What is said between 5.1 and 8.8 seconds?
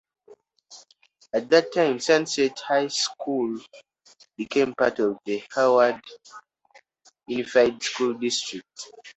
the Hayward Unified School District.